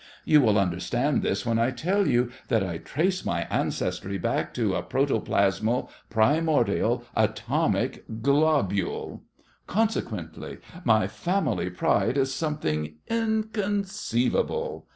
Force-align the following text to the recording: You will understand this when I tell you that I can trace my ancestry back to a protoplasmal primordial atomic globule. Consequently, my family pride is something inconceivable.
You 0.25 0.41
will 0.41 0.57
understand 0.57 1.21
this 1.21 1.45
when 1.45 1.59
I 1.59 1.69
tell 1.69 2.07
you 2.07 2.31
that 2.47 2.63
I 2.63 2.77
can 2.77 2.85
trace 2.87 3.23
my 3.23 3.41
ancestry 3.51 4.17
back 4.17 4.51
to 4.55 4.73
a 4.73 4.81
protoplasmal 4.81 5.91
primordial 6.09 7.03
atomic 7.15 8.03
globule. 8.23 9.21
Consequently, 9.67 10.57
my 10.83 11.05
family 11.05 11.69
pride 11.69 12.17
is 12.17 12.33
something 12.33 12.95
inconceivable. 13.09 14.87